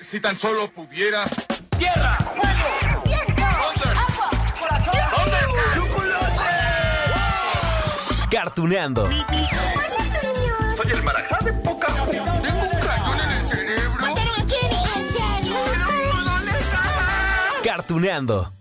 Si 0.00 0.20
tan 0.20 0.38
solo 0.38 0.70
pudiera. 0.70 1.24
¡Tierra! 1.78 2.16
¡Fuego! 2.18 3.02
¿Dónde? 3.04 3.88
¡Agua! 3.98 4.30
¡Corazón! 4.58 4.94
¿Dónde? 5.16 5.36
Cartuneando. 8.30 9.08
Soy 9.08 10.90
el 10.92 11.02
marajá 11.04 11.38
de 11.44 11.52
poca 11.52 11.86
Tengo 11.86 12.62
un 12.62 12.80
cañón 12.80 13.20
en 13.20 13.30
el 13.30 13.46
cerebro. 13.46 14.06
¿Dónde 14.06 14.22
está? 16.50 16.82
Cartuneando. 17.64 18.52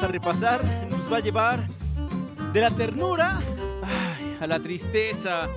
A 0.00 0.06
repasar 0.06 0.64
nos 0.90 1.12
va 1.12 1.18
a 1.18 1.20
llevar 1.20 1.66
de 2.52 2.60
la 2.60 2.70
ternura 2.70 3.40
a 4.40 4.46
la 4.46 4.60
tristeza. 4.60 5.48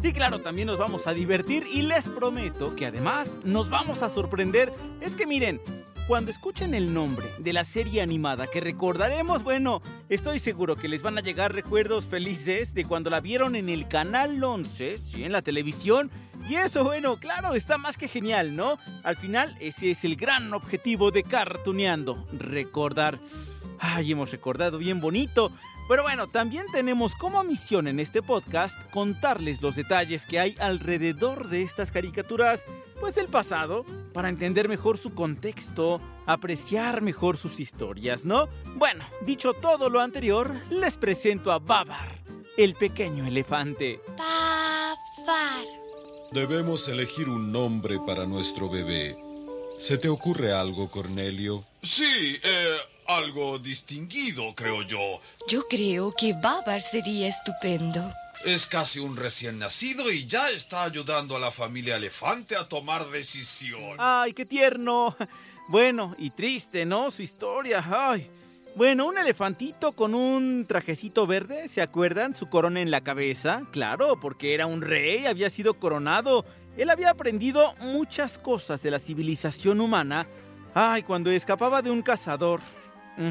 Sí, 0.00 0.12
claro, 0.12 0.40
también 0.40 0.66
nos 0.66 0.78
vamos 0.78 1.06
a 1.06 1.12
divertir 1.12 1.66
y 1.72 1.82
les 1.82 2.08
prometo 2.08 2.74
que 2.74 2.86
además 2.86 3.40
nos 3.44 3.70
vamos 3.70 4.02
a 4.02 4.08
sorprender. 4.08 4.72
Es 5.00 5.14
que 5.14 5.26
miren, 5.26 5.60
cuando 6.06 6.30
escuchen 6.30 6.74
el 6.74 6.94
nombre 6.94 7.26
de 7.38 7.52
la 7.52 7.64
serie 7.64 8.02
animada 8.02 8.46
que 8.46 8.60
recordaremos, 8.60 9.42
bueno, 9.42 9.82
estoy 10.08 10.38
seguro 10.38 10.76
que 10.76 10.88
les 10.88 11.02
van 11.02 11.18
a 11.18 11.20
llegar 11.22 11.52
recuerdos 11.52 12.04
felices 12.04 12.74
de 12.74 12.84
cuando 12.84 13.10
la 13.10 13.20
vieron 13.20 13.56
en 13.56 13.68
el 13.68 13.88
canal 13.88 14.42
11, 14.42 14.98
sí, 14.98 15.24
en 15.24 15.32
la 15.32 15.42
televisión. 15.42 16.10
Y 16.48 16.54
eso, 16.54 16.84
bueno, 16.84 17.16
claro, 17.16 17.54
está 17.54 17.76
más 17.76 17.96
que 17.96 18.06
genial, 18.06 18.54
¿no? 18.54 18.78
Al 19.02 19.16
final, 19.16 19.56
ese 19.58 19.90
es 19.90 20.04
el 20.04 20.14
gran 20.14 20.54
objetivo 20.54 21.10
de 21.10 21.24
Cartuneando, 21.24 22.24
recordar. 22.32 23.18
Ay, 23.78 24.12
hemos 24.12 24.30
recordado 24.30 24.78
bien 24.78 25.00
bonito. 25.00 25.52
Pero 25.88 26.02
bueno, 26.02 26.26
también 26.26 26.66
tenemos 26.72 27.14
como 27.14 27.44
misión 27.44 27.86
en 27.86 28.00
este 28.00 28.20
podcast 28.20 28.76
contarles 28.90 29.62
los 29.62 29.76
detalles 29.76 30.26
que 30.26 30.40
hay 30.40 30.56
alrededor 30.58 31.48
de 31.48 31.62
estas 31.62 31.92
caricaturas, 31.92 32.64
pues 32.98 33.14
del 33.14 33.28
pasado, 33.28 33.84
para 34.12 34.28
entender 34.28 34.68
mejor 34.68 34.98
su 34.98 35.14
contexto, 35.14 36.00
apreciar 36.26 37.02
mejor 37.02 37.36
sus 37.36 37.60
historias, 37.60 38.24
¿no? 38.24 38.48
Bueno, 38.74 39.04
dicho 39.20 39.52
todo 39.52 39.88
lo 39.88 40.00
anterior, 40.00 40.60
les 40.70 40.96
presento 40.96 41.52
a 41.52 41.60
Babar, 41.60 42.20
el 42.56 42.74
pequeño 42.74 43.24
elefante. 43.24 44.00
Babar. 44.18 45.66
Debemos 46.32 46.88
elegir 46.88 47.28
un 47.28 47.52
nombre 47.52 47.98
para 48.04 48.26
nuestro 48.26 48.68
bebé. 48.68 49.16
¿Se 49.78 49.98
te 49.98 50.08
ocurre 50.08 50.52
algo, 50.52 50.90
Cornelio? 50.90 51.64
Sí, 51.82 52.38
eh, 52.42 52.76
algo 53.08 53.58
distinguido, 53.58 54.54
creo 54.54 54.82
yo. 54.82 55.20
Yo 55.48 55.62
creo 55.68 56.14
que 56.16 56.32
Babar 56.32 56.80
sería 56.80 57.28
estupendo. 57.28 58.12
Es 58.44 58.66
casi 58.66 59.00
un 59.00 59.16
recién 59.16 59.58
nacido 59.58 60.10
y 60.12 60.26
ya 60.26 60.50
está 60.50 60.84
ayudando 60.84 61.36
a 61.36 61.40
la 61.40 61.50
familia 61.50 61.96
elefante 61.96 62.56
a 62.56 62.68
tomar 62.68 63.08
decisión. 63.10 63.96
¡Ay, 63.98 64.32
qué 64.32 64.46
tierno! 64.46 65.16
Bueno, 65.68 66.14
y 66.16 66.30
triste, 66.30 66.86
¿no? 66.86 67.10
Su 67.10 67.22
historia. 67.22 67.84
¡Ay! 67.84 68.30
Bueno, 68.76 69.06
un 69.06 69.18
elefantito 69.18 69.92
con 69.92 70.14
un 70.14 70.66
trajecito 70.68 71.26
verde, 71.26 71.66
¿se 71.66 71.82
acuerdan? 71.82 72.36
Su 72.36 72.48
corona 72.48 72.80
en 72.80 72.90
la 72.90 73.00
cabeza. 73.00 73.62
Claro, 73.72 74.20
porque 74.20 74.54
era 74.54 74.66
un 74.66 74.82
rey, 74.82 75.26
había 75.26 75.50
sido 75.50 75.74
coronado. 75.74 76.44
Él 76.76 76.90
había 76.90 77.10
aprendido 77.10 77.74
muchas 77.80 78.38
cosas 78.38 78.82
de 78.82 78.90
la 78.90 78.98
civilización 78.98 79.80
humana. 79.80 80.28
Ay, 80.74 81.02
cuando 81.02 81.30
escapaba 81.30 81.80
de 81.80 81.90
un 81.90 82.02
cazador. 82.02 82.60
Mm. 83.16 83.30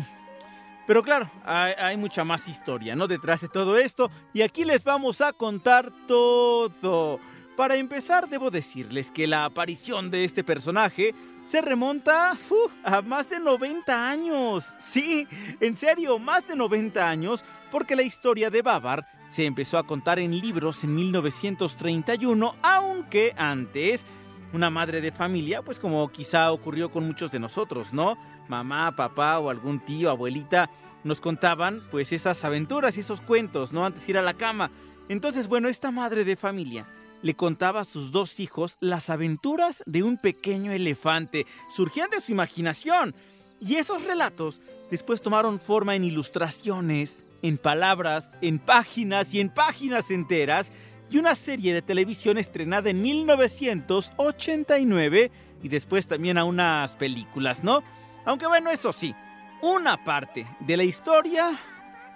Pero 0.87 1.01
claro, 1.01 1.31
hay, 1.43 1.97
mucha 1.97 2.23
más 2.23 2.47
historia, 2.47 2.95
¿no? 2.95 3.07
Detrás 3.07 3.41
de 3.41 3.49
todo 3.49 3.77
esto. 3.77 4.11
Y 4.33 4.43
aquí 4.43 4.65
les 4.65 4.83
vamos 4.83 5.19
a 5.21 5.33
contar 5.33 5.91
todo. 6.07 7.19
Para 7.57 7.75
empezar, 7.75 8.29
debo 8.29 8.51
decirles 8.51 9.09
que 9.09 9.25
la 9.25 9.45
aparición 9.45 10.11
de 10.11 10.25
este 10.25 10.43
personaje 10.43 11.15
se 11.45 11.61
remonta 11.61 12.37
a 12.83 13.01
más 13.01 13.29
de 13.31 13.39
90 13.39 14.09
años. 14.09 14.75
Sí, 14.77 15.27
en 15.59 15.75
serio, 15.75 16.19
más 16.19 16.49
de 16.49 16.55
90 16.55 17.09
años, 17.09 17.43
porque 17.71 17.95
la 17.95 18.03
historia 18.03 18.51
de 18.51 18.61
Babar 18.61 19.07
se 19.29 19.45
empezó 19.45 19.79
a 19.79 19.87
contar 19.87 20.19
en 20.19 20.37
libros 20.39 20.83
en 20.83 20.93
1931, 20.93 22.55
aunque 22.61 23.33
antes 23.37 24.05
una 24.53 24.69
madre 24.69 25.01
de 25.01 25.11
familia, 25.11 25.61
pues 25.61 25.79
como 25.79 26.07
quizá 26.09 26.51
ocurrió 26.51 26.91
con 26.91 27.05
muchos 27.05 27.31
de 27.31 27.39
nosotros, 27.39 27.93
¿no? 27.93 28.17
Mamá, 28.47 28.95
papá 28.95 29.39
o 29.39 29.49
algún 29.49 29.79
tío, 29.79 30.09
abuelita, 30.09 30.69
nos 31.03 31.21
contaban 31.21 31.83
pues 31.91 32.11
esas 32.11 32.43
aventuras 32.43 32.97
y 32.97 33.01
esos 33.01 33.21
cuentos, 33.21 33.71
¿no? 33.71 33.85
Antes 33.85 34.05
de 34.05 34.13
ir 34.13 34.17
a 34.17 34.21
la 34.21 34.33
cama. 34.33 34.71
Entonces, 35.07 35.47
bueno, 35.47 35.67
esta 35.67 35.91
madre 35.91 36.25
de 36.25 36.35
familia 36.35 36.87
le 37.21 37.35
contaba 37.35 37.81
a 37.81 37.85
sus 37.85 38.11
dos 38.11 38.39
hijos 38.39 38.77
las 38.79 39.09
aventuras 39.09 39.83
de 39.85 40.03
un 40.03 40.17
pequeño 40.17 40.71
elefante. 40.71 41.45
Surgían 41.69 42.09
de 42.09 42.21
su 42.21 42.31
imaginación. 42.31 43.13
Y 43.59 43.75
esos 43.75 44.03
relatos 44.03 44.61
después 44.91 45.21
tomaron 45.21 45.59
forma 45.59 45.95
en 45.95 46.03
ilustraciones, 46.03 47.23
en 47.41 47.57
palabras, 47.57 48.35
en 48.41 48.59
páginas 48.59 49.33
y 49.33 49.39
en 49.39 49.49
páginas 49.49 50.11
enteras 50.11 50.71
y 51.09 51.17
una 51.17 51.33
serie 51.35 51.73
de 51.73 51.81
televisión 51.81 52.37
estrenada 52.37 52.89
en 52.89 53.01
1989 53.01 55.31
y 55.63 55.69
después 55.69 56.07
también 56.07 56.37
a 56.37 56.43
unas 56.43 56.95
películas, 56.95 57.63
¿no? 57.63 57.81
Aunque 58.25 58.47
bueno, 58.47 58.71
eso 58.71 58.91
sí, 58.91 59.15
una 59.61 60.03
parte 60.03 60.47
de 60.59 60.77
la 60.77 60.83
historia, 60.83 61.59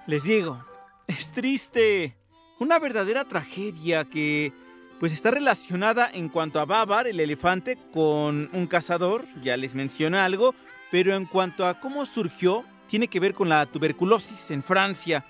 les 0.08 0.24
digo, 0.24 0.64
es 1.08 1.32
triste, 1.32 2.16
una 2.60 2.80
verdadera 2.80 3.26
tragedia 3.26 4.06
que 4.06 4.52
pues 5.00 5.14
está 5.14 5.32
relacionada 5.32 6.10
en 6.12 6.28
cuanto 6.28 6.60
a 6.60 6.66
Babar, 6.66 7.08
el 7.08 7.20
elefante, 7.20 7.78
con 7.94 8.50
un 8.52 8.68
cazador, 8.68 9.26
ya 9.42 9.56
les 9.56 9.74
mencioné 9.74 10.18
algo, 10.18 10.54
pero 10.92 11.16
en 11.16 11.26
cuanto 11.26 11.66
a 11.66 11.80
cómo 11.80 12.06
surgió, 12.06 12.66
tiene 12.88 13.08
que 13.08 13.20
ver 13.20 13.34
con 13.34 13.48
la 13.48 13.66
tuberculosis 13.66 14.52
en 14.52 14.62
Francia. 14.62 15.24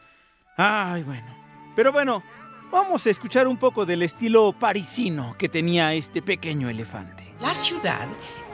Ay, 0.58 1.04
bueno. 1.04 1.38
Pero 1.76 1.92
bueno, 1.92 2.24
Vamos 2.72 3.08
a 3.08 3.10
escuchar 3.10 3.48
un 3.48 3.58
poco 3.58 3.84
del 3.84 4.04
estilo 4.04 4.54
parisino 4.54 5.36
que 5.40 5.50
tenía 5.50 5.92
este 5.96 6.22
pequeño 6.22 6.70
elefante. 6.70 7.24
La 7.42 7.56
ciudad 7.56 8.08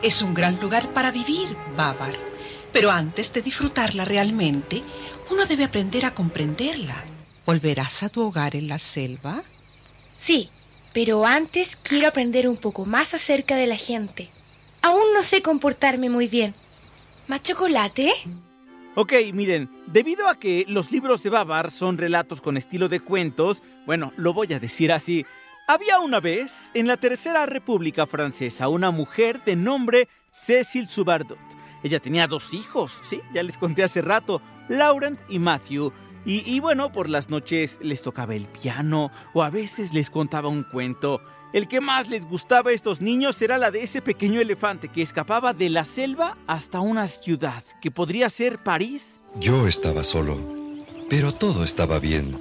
es 0.06 0.22
un 0.22 0.36
gran 0.36 0.62
lugar 0.62 0.90
para 0.90 1.10
vivir, 1.10 1.58
Babar. 1.76 2.14
Pero 2.72 2.92
antes 2.92 3.34
de 3.34 3.42
disfrutarla 3.42 4.06
realmente, 4.06 4.84
uno 5.32 5.48
debe 5.48 5.64
aprender 5.64 6.06
a 6.06 6.14
comprenderla. 6.14 7.04
¿Volverás 7.44 8.04
a 8.04 8.10
tu 8.10 8.22
hogar 8.22 8.56
en 8.56 8.68
la 8.68 8.78
selva? 8.78 9.42
Sí, 10.16 10.52
pero 10.94 11.26
antes 11.26 11.76
quiero 11.76 12.08
aprender 12.08 12.48
un 12.48 12.56
poco 12.56 12.86
más 12.86 13.16
acerca 13.16 13.56
de 13.56 13.66
la 13.66 13.78
gente. 13.78 14.30
Aún 14.84 15.12
no 15.16 15.24
sé 15.24 15.42
comportarme 15.42 16.12
muy 16.12 16.28
bien. 16.28 16.54
¿Más 17.28 17.42
chocolate? 17.42 18.14
Ok, 18.94 19.14
miren, 19.34 19.72
debido 19.88 20.30
a 20.30 20.38
que 20.38 20.66
los 20.68 20.92
libros 20.92 21.24
de 21.24 21.32
Babar 21.32 21.72
son 21.72 21.98
relatos 21.98 22.42
con 22.42 22.58
estilo 22.58 22.90
de 22.90 23.00
cuentos, 23.00 23.64
bueno, 23.88 24.14
lo 24.18 24.34
voy 24.34 24.54
a 24.54 24.60
decir 24.60 24.92
así. 24.92 25.26
Había 25.68 26.00
una 26.00 26.20
vez, 26.20 26.70
en 26.76 26.86
la 26.86 26.96
Tercera 26.96 27.48
República 27.48 28.06
Francesa, 28.06 28.68
una 28.68 28.92
mujer 28.92 29.44
de 29.46 29.56
nombre 29.56 30.08
Cécile 30.32 30.86
Subardot. 30.86 31.40
Ella 31.82 32.00
tenía 32.00 32.28
dos 32.28 32.54
hijos, 32.54 33.00
sí, 33.04 33.20
ya 33.34 33.42
les 33.42 33.58
conté 33.58 33.84
hace 33.84 34.04
rato, 34.04 34.44
Laurent 34.70 35.20
y 35.28 35.40
Matthew. 35.40 35.92
Y, 36.24 36.48
y 36.48 36.60
bueno, 36.60 36.92
por 36.92 37.10
las 37.10 37.32
noches 37.32 37.80
les 37.82 38.04
tocaba 38.04 38.36
el 38.36 38.46
piano 38.46 39.10
o 39.34 39.42
a 39.42 39.50
veces 39.50 39.92
les 39.92 40.12
contaba 40.12 40.50
un 40.50 40.62
cuento. 40.62 41.20
El 41.52 41.68
que 41.68 41.82
más 41.82 42.10
les 42.10 42.28
gustaba 42.28 42.70
a 42.70 42.74
estos 42.74 43.02
niños 43.02 43.42
era 43.42 43.58
la 43.58 43.72
de 43.72 43.82
ese 43.82 44.04
pequeño 44.04 44.40
elefante 44.40 44.90
que 44.90 45.02
escapaba 45.02 45.54
de 45.54 45.72
la 45.72 45.84
selva 45.84 46.38
hasta 46.46 46.80
una 46.80 47.08
ciudad, 47.08 47.64
que 47.82 47.90
podría 47.90 48.30
ser 48.30 48.60
París. 48.60 49.20
Yo 49.40 49.68
estaba 49.68 50.04
solo, 50.04 50.38
pero 51.10 51.32
todo 51.32 51.64
estaba 51.64 51.98
bien, 51.98 52.38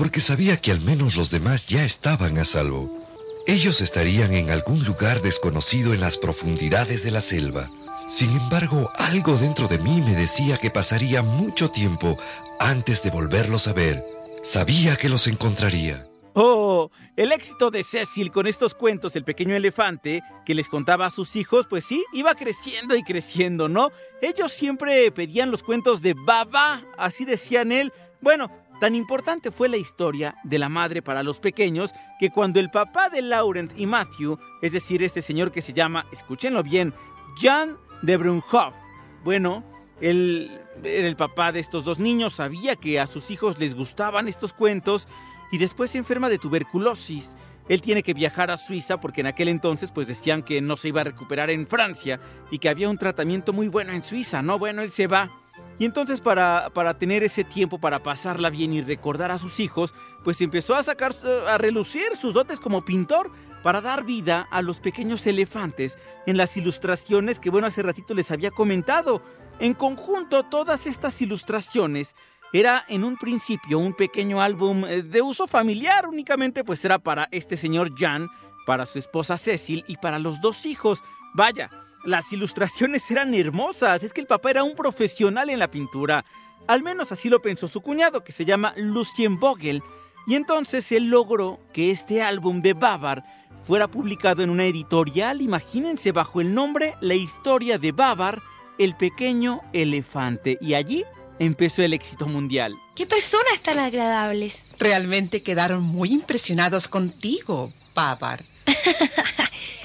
porque 0.00 0.22
sabía 0.22 0.56
que 0.56 0.70
al 0.70 0.80
menos 0.80 1.14
los 1.14 1.30
demás 1.30 1.66
ya 1.66 1.84
estaban 1.84 2.38
a 2.38 2.46
salvo. 2.46 3.06
Ellos 3.46 3.82
estarían 3.82 4.32
en 4.32 4.48
algún 4.48 4.82
lugar 4.82 5.20
desconocido 5.20 5.92
en 5.92 6.00
las 6.00 6.16
profundidades 6.16 7.02
de 7.02 7.10
la 7.10 7.20
selva. 7.20 7.68
Sin 8.08 8.30
embargo, 8.30 8.90
algo 8.94 9.36
dentro 9.36 9.68
de 9.68 9.76
mí 9.76 10.00
me 10.00 10.14
decía 10.14 10.56
que 10.56 10.70
pasaría 10.70 11.22
mucho 11.22 11.70
tiempo 11.70 12.16
antes 12.58 13.02
de 13.02 13.10
volverlos 13.10 13.68
a 13.68 13.74
ver. 13.74 14.02
Sabía 14.42 14.96
que 14.96 15.10
los 15.10 15.26
encontraría. 15.26 16.08
Oh, 16.32 16.90
el 17.14 17.30
éxito 17.30 17.70
de 17.70 17.82
Cecil 17.82 18.30
con 18.30 18.46
estos 18.46 18.74
cuentos 18.74 19.16
El 19.16 19.24
pequeño 19.24 19.54
elefante 19.54 20.22
que 20.46 20.54
les 20.54 20.68
contaba 20.68 21.04
a 21.04 21.10
sus 21.10 21.36
hijos, 21.36 21.66
pues 21.68 21.84
sí, 21.84 22.02
iba 22.14 22.34
creciendo 22.34 22.96
y 22.96 23.02
creciendo, 23.02 23.68
¿no? 23.68 23.90
Ellos 24.22 24.50
siempre 24.50 25.10
pedían 25.12 25.50
los 25.50 25.62
cuentos 25.62 26.00
de 26.00 26.14
Baba, 26.14 26.84
así 26.96 27.26
decían 27.26 27.70
él. 27.70 27.92
Bueno, 28.22 28.50
tan 28.80 28.96
importante 28.96 29.52
fue 29.52 29.68
la 29.68 29.76
historia 29.76 30.34
de 30.42 30.58
la 30.58 30.68
madre 30.68 31.02
para 31.02 31.22
los 31.22 31.38
pequeños 31.38 31.92
que 32.18 32.30
cuando 32.30 32.58
el 32.58 32.70
papá 32.70 33.08
de 33.08 33.22
Laurent 33.22 33.72
y 33.78 33.86
Matthew, 33.86 34.38
es 34.62 34.72
decir, 34.72 35.02
este 35.02 35.22
señor 35.22 35.52
que 35.52 35.62
se 35.62 35.72
llama, 35.72 36.06
escúchenlo 36.10 36.62
bien, 36.62 36.92
Jan 37.40 37.76
de 38.02 38.16
Brunhoff, 38.16 38.74
bueno, 39.22 39.64
él 40.00 40.60
era 40.82 41.06
el 41.06 41.16
papá 41.16 41.52
de 41.52 41.60
estos 41.60 41.84
dos 41.84 41.98
niños, 41.98 42.34
sabía 42.34 42.74
que 42.74 42.98
a 42.98 43.06
sus 43.06 43.30
hijos 43.30 43.58
les 43.58 43.74
gustaban 43.74 44.28
estos 44.28 44.52
cuentos 44.52 45.06
y 45.52 45.58
después 45.58 45.90
se 45.90 45.98
enferma 45.98 46.28
de 46.28 46.38
tuberculosis. 46.38 47.36
Él 47.68 47.82
tiene 47.82 48.02
que 48.02 48.14
viajar 48.14 48.50
a 48.50 48.56
Suiza 48.56 48.98
porque 48.98 49.20
en 49.20 49.28
aquel 49.28 49.48
entonces 49.48 49.92
pues 49.92 50.08
decían 50.08 50.42
que 50.42 50.60
no 50.60 50.76
se 50.76 50.88
iba 50.88 51.02
a 51.02 51.04
recuperar 51.04 51.50
en 51.50 51.66
Francia 51.66 52.18
y 52.50 52.58
que 52.58 52.68
había 52.68 52.88
un 52.88 52.98
tratamiento 52.98 53.52
muy 53.52 53.68
bueno 53.68 53.92
en 53.92 54.02
Suiza, 54.02 54.42
¿no? 54.42 54.58
Bueno, 54.58 54.82
él 54.82 54.90
se 54.90 55.06
va. 55.06 55.30
Y 55.78 55.84
entonces 55.84 56.20
para, 56.20 56.70
para 56.74 56.98
tener 56.98 57.22
ese 57.22 57.44
tiempo 57.44 57.78
para 57.78 58.02
pasarla 58.02 58.50
bien 58.50 58.72
y 58.72 58.82
recordar 58.82 59.30
a 59.30 59.38
sus 59.38 59.60
hijos, 59.60 59.94
pues 60.22 60.40
empezó 60.40 60.74
a 60.74 60.82
sacar, 60.82 61.14
a 61.48 61.58
relucir 61.58 62.16
sus 62.16 62.34
dotes 62.34 62.60
como 62.60 62.84
pintor 62.84 63.30
para 63.62 63.80
dar 63.80 64.04
vida 64.04 64.46
a 64.50 64.62
los 64.62 64.80
pequeños 64.80 65.26
elefantes 65.26 65.98
en 66.26 66.36
las 66.36 66.56
ilustraciones 66.56 67.38
que 67.38 67.50
bueno 67.50 67.66
hace 67.66 67.82
ratito 67.82 68.14
les 68.14 68.30
había 68.30 68.50
comentado. 68.50 69.22
En 69.58 69.74
conjunto 69.74 70.42
todas 70.44 70.86
estas 70.86 71.20
ilustraciones 71.20 72.14
era 72.52 72.84
en 72.88 73.04
un 73.04 73.16
principio 73.16 73.78
un 73.78 73.94
pequeño 73.94 74.40
álbum 74.40 74.84
eh, 74.84 75.02
de 75.02 75.22
uso 75.22 75.46
familiar, 75.46 76.08
únicamente 76.08 76.64
pues 76.64 76.84
era 76.84 76.98
para 76.98 77.28
este 77.30 77.56
señor 77.56 77.90
Jan, 77.96 78.28
para 78.66 78.86
su 78.86 78.98
esposa 78.98 79.38
Cecil 79.38 79.84
y 79.86 79.96
para 79.98 80.18
los 80.18 80.40
dos 80.40 80.66
hijos. 80.66 81.02
Vaya, 81.34 81.70
las 82.04 82.32
ilustraciones 82.32 83.10
eran 83.10 83.34
hermosas, 83.34 84.02
es 84.02 84.12
que 84.12 84.20
el 84.20 84.26
papá 84.26 84.50
era 84.50 84.64
un 84.64 84.74
profesional 84.74 85.50
en 85.50 85.58
la 85.58 85.70
pintura. 85.70 86.24
Al 86.66 86.82
menos 86.82 87.12
así 87.12 87.28
lo 87.28 87.42
pensó 87.42 87.68
su 87.68 87.80
cuñado, 87.80 88.24
que 88.24 88.32
se 88.32 88.44
llama 88.44 88.74
Lucien 88.76 89.38
Vogel. 89.38 89.82
Y 90.26 90.34
entonces 90.34 90.92
él 90.92 91.08
logró 91.08 91.60
que 91.72 91.90
este 91.90 92.22
álbum 92.22 92.62
de 92.62 92.74
Babar 92.74 93.24
fuera 93.66 93.88
publicado 93.88 94.42
en 94.42 94.50
una 94.50 94.64
editorial, 94.64 95.42
imagínense, 95.42 96.12
bajo 96.12 96.40
el 96.40 96.54
nombre 96.54 96.94
La 97.00 97.14
historia 97.14 97.78
de 97.78 97.92
Babar, 97.92 98.42
el 98.78 98.96
pequeño 98.96 99.60
elefante. 99.72 100.58
Y 100.60 100.74
allí 100.74 101.04
empezó 101.38 101.82
el 101.82 101.92
éxito 101.92 102.26
mundial. 102.26 102.76
¡Qué 102.94 103.06
personas 103.06 103.60
tan 103.62 103.78
agradables! 103.78 104.62
Realmente 104.78 105.42
quedaron 105.42 105.82
muy 105.82 106.12
impresionados 106.12 106.88
contigo, 106.88 107.72
Babar. 107.94 108.44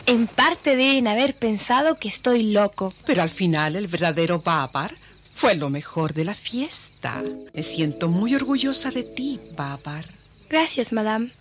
en 0.06 0.28
parte 0.28 0.76
deben 0.76 1.08
haber 1.08 1.36
pensado 1.36 1.98
que 1.98 2.08
estoy 2.08 2.52
loco. 2.52 2.94
Pero 3.06 3.22
al 3.22 3.30
final 3.30 3.76
el 3.76 3.88
verdadero 3.88 4.40
Babar 4.40 4.94
fue 5.34 5.56
lo 5.56 5.70
mejor 5.70 6.14
de 6.14 6.26
la 6.26 6.34
fiesta. 6.34 7.24
Me 7.54 7.64
siento 7.64 8.08
muy 8.08 8.36
orgullosa 8.36 8.92
de 8.92 9.04
ti, 9.04 9.40
Babar. 9.56 10.06
Gracias, 10.50 10.94
madame, 10.94 11.32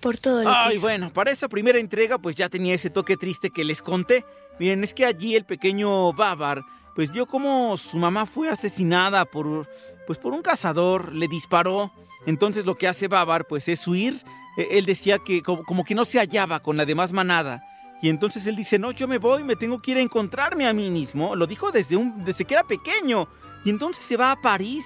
por 0.00 0.18
todo 0.18 0.42
lo 0.42 0.50
Ay, 0.50 0.74
que 0.74 0.80
bueno, 0.80 1.12
para 1.12 1.30
esa 1.30 1.48
primera 1.48 1.78
entrega 1.78 2.18
pues 2.18 2.34
ya 2.36 2.48
tenía 2.48 2.74
ese 2.74 2.90
toque 2.90 3.16
triste 3.16 3.50
que 3.50 3.64
les 3.64 3.80
conté. 3.80 4.24
Miren, 4.58 4.82
es 4.84 4.94
que 4.94 5.04
allí 5.04 5.36
el 5.36 5.44
pequeño 5.44 6.12
Babar 6.12 6.62
pues 6.94 7.10
vio 7.10 7.26
cómo 7.26 7.76
su 7.76 7.96
mamá 7.96 8.26
fue 8.26 8.48
asesinada 8.48 9.24
por, 9.24 9.68
pues 10.06 10.18
por 10.18 10.32
un 10.32 10.42
cazador, 10.42 11.12
le 11.12 11.28
disparó. 11.28 11.92
Entonces 12.26 12.64
lo 12.64 12.76
que 12.76 12.88
hace 12.88 13.08
Babar 13.08 13.46
pues 13.46 13.68
es 13.68 13.86
huir. 13.86 14.22
E, 14.56 14.78
Él 14.78 14.86
decía 14.86 15.18
que 15.18 15.42
como, 15.42 15.64
como 15.64 15.84
que 15.84 15.94
no 15.94 16.04
se 16.04 16.18
hallaba 16.18 16.60
con 16.60 16.76
la 16.76 16.86
demás 16.86 17.12
manada. 17.12 17.62
Y 18.04 18.10
entonces 18.10 18.46
él 18.46 18.54
dice, 18.54 18.78
no, 18.78 18.90
yo 18.90 19.08
me 19.08 19.16
voy, 19.16 19.42
me 19.44 19.56
tengo 19.56 19.80
que 19.80 19.92
ir 19.92 19.96
a 19.96 20.02
encontrarme 20.02 20.66
a 20.66 20.74
mí 20.74 20.90
mismo. 20.90 21.34
Lo 21.34 21.46
dijo 21.46 21.72
desde, 21.72 21.96
un, 21.96 22.22
desde 22.22 22.44
que 22.44 22.52
era 22.52 22.62
pequeño. 22.62 23.28
Y 23.64 23.70
entonces 23.70 24.04
se 24.04 24.18
va 24.18 24.30
a 24.30 24.42
París. 24.42 24.84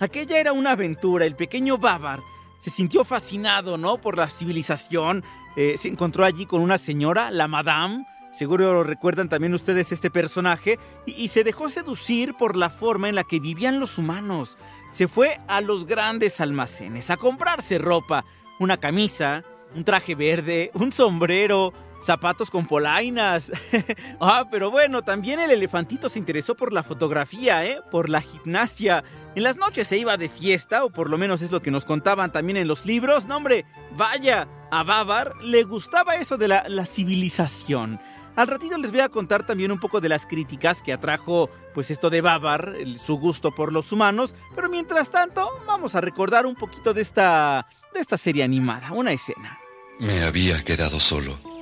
Aquella 0.00 0.38
era 0.38 0.54
una 0.54 0.70
aventura. 0.70 1.26
El 1.26 1.36
pequeño 1.36 1.76
Babar 1.76 2.20
se 2.56 2.70
sintió 2.70 3.04
fascinado, 3.04 3.76
¿no? 3.76 3.98
Por 3.98 4.16
la 4.16 4.30
civilización. 4.30 5.22
Eh, 5.56 5.74
se 5.76 5.88
encontró 5.88 6.24
allí 6.24 6.46
con 6.46 6.62
una 6.62 6.78
señora, 6.78 7.30
la 7.30 7.48
Madame. 7.48 8.06
Seguro 8.32 8.82
recuerdan 8.82 9.28
también 9.28 9.52
ustedes 9.52 9.92
este 9.92 10.10
personaje. 10.10 10.78
Y 11.04 11.28
se 11.28 11.44
dejó 11.44 11.68
seducir 11.68 12.32
por 12.32 12.56
la 12.56 12.70
forma 12.70 13.10
en 13.10 13.14
la 13.14 13.24
que 13.24 13.40
vivían 13.40 13.78
los 13.78 13.98
humanos. 13.98 14.56
Se 14.90 15.06
fue 15.06 15.38
a 15.48 15.60
los 15.60 15.84
grandes 15.84 16.40
almacenes 16.40 17.10
a 17.10 17.18
comprarse 17.18 17.76
ropa. 17.76 18.24
Una 18.58 18.78
camisa, 18.78 19.44
un 19.74 19.84
traje 19.84 20.14
verde, 20.14 20.70
un 20.72 20.92
sombrero, 20.92 21.74
zapatos 22.04 22.50
con 22.50 22.66
polainas. 22.66 23.52
ah, 24.20 24.46
pero 24.50 24.70
bueno, 24.70 25.02
también 25.02 25.40
el 25.40 25.50
elefantito 25.50 26.08
se 26.08 26.18
interesó 26.18 26.54
por 26.54 26.72
la 26.72 26.82
fotografía, 26.82 27.66
¿eh? 27.66 27.80
Por 27.90 28.08
la 28.08 28.20
gimnasia. 28.20 29.04
En 29.34 29.42
las 29.42 29.56
noches 29.56 29.88
se 29.88 29.98
iba 29.98 30.16
de 30.16 30.28
fiesta, 30.28 30.84
o 30.84 30.90
por 30.90 31.10
lo 31.10 31.18
menos 31.18 31.42
es 31.42 31.50
lo 31.50 31.62
que 31.62 31.70
nos 31.70 31.84
contaban 31.84 32.32
también 32.32 32.56
en 32.56 32.68
los 32.68 32.86
libros. 32.86 33.26
No, 33.26 33.36
hombre, 33.36 33.64
vaya, 33.96 34.48
a 34.70 34.82
Babar 34.82 35.32
le 35.42 35.64
gustaba 35.64 36.16
eso 36.16 36.36
de 36.36 36.48
la, 36.48 36.68
la 36.68 36.86
civilización. 36.86 38.00
Al 38.36 38.48
ratito 38.48 38.76
les 38.78 38.90
voy 38.90 39.00
a 39.00 39.08
contar 39.08 39.46
también 39.46 39.70
un 39.70 39.78
poco 39.78 40.00
de 40.00 40.08
las 40.08 40.26
críticas 40.26 40.82
que 40.82 40.92
atrajo 40.92 41.50
pues 41.72 41.90
esto 41.90 42.10
de 42.10 42.20
Babar, 42.20 42.74
su 42.96 43.16
gusto 43.16 43.52
por 43.54 43.72
los 43.72 43.92
humanos, 43.92 44.34
pero 44.56 44.68
mientras 44.68 45.10
tanto 45.10 45.48
vamos 45.66 45.94
a 45.94 46.00
recordar 46.00 46.44
un 46.44 46.56
poquito 46.56 46.92
de 46.92 47.02
esta 47.02 47.68
de 47.94 48.00
esta 48.00 48.16
serie 48.16 48.42
animada, 48.42 48.90
una 48.92 49.12
escena. 49.12 49.58
Me 50.00 50.24
había 50.24 50.62
quedado 50.64 50.98
solo. 50.98 51.53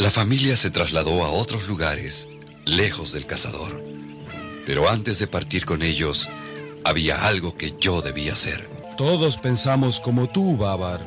La 0.00 0.10
familia 0.10 0.56
se 0.56 0.70
trasladó 0.70 1.26
a 1.26 1.28
otros 1.28 1.68
lugares, 1.68 2.26
lejos 2.64 3.12
del 3.12 3.26
cazador. 3.26 3.84
Pero 4.64 4.88
antes 4.88 5.18
de 5.18 5.26
partir 5.26 5.66
con 5.66 5.82
ellos, 5.82 6.30
había 6.86 7.26
algo 7.26 7.54
que 7.54 7.74
yo 7.78 8.00
debía 8.00 8.32
hacer. 8.32 8.66
Todos 8.96 9.36
pensamos 9.36 10.00
como 10.00 10.26
tú, 10.26 10.56
Babar, 10.56 11.02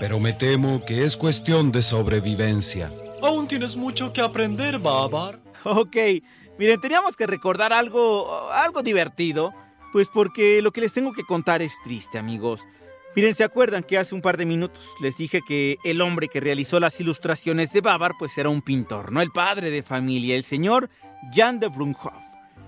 pero 0.00 0.18
me 0.20 0.32
temo 0.32 0.82
que 0.86 1.04
es 1.04 1.18
cuestión 1.18 1.70
de 1.70 1.82
sobrevivencia. 1.82 2.90
Aún 3.20 3.46
tienes 3.46 3.76
mucho 3.76 4.10
que 4.10 4.22
aprender, 4.22 4.78
Babar. 4.78 5.38
Ok, 5.64 5.96
miren, 6.58 6.80
teníamos 6.80 7.16
que 7.16 7.26
recordar 7.26 7.74
algo 7.74 8.50
algo 8.50 8.82
divertido, 8.82 9.52
pues 9.92 10.08
porque 10.08 10.62
lo 10.62 10.70
que 10.70 10.80
les 10.80 10.94
tengo 10.94 11.12
que 11.12 11.24
contar 11.24 11.60
es 11.60 11.74
triste, 11.84 12.16
amigos. 12.16 12.62
Miren, 13.16 13.34
¿se 13.34 13.42
acuerdan 13.42 13.82
que 13.82 13.98
hace 13.98 14.14
un 14.14 14.22
par 14.22 14.36
de 14.36 14.46
minutos 14.46 14.94
les 15.00 15.16
dije 15.16 15.40
que 15.46 15.78
el 15.82 16.00
hombre 16.00 16.28
que 16.28 16.38
realizó 16.38 16.78
las 16.78 17.00
ilustraciones 17.00 17.72
de 17.72 17.80
Babar 17.80 18.12
pues 18.16 18.38
era 18.38 18.48
un 18.48 18.62
pintor, 18.62 19.10
no 19.10 19.20
el 19.20 19.32
padre 19.32 19.72
de 19.72 19.82
familia, 19.82 20.36
el 20.36 20.44
señor 20.44 20.88
Jan 21.34 21.58
de 21.58 21.66
Brunhoff? 21.66 22.22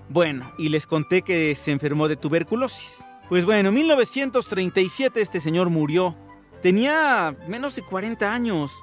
Bueno, 0.09 0.51
y 0.57 0.67
les 0.67 0.85
conté 0.85 1.21
que 1.21 1.55
se 1.55 1.71
enfermó 1.71 2.09
de 2.09 2.17
tuberculosis. 2.17 3.05
Pues 3.29 3.45
bueno, 3.45 3.69
en 3.69 3.75
1937 3.75 5.21
este 5.21 5.39
señor 5.39 5.69
murió. 5.69 6.17
Tenía 6.61 7.35
menos 7.47 7.77
de 7.77 7.81
40 7.81 8.31
años. 8.31 8.73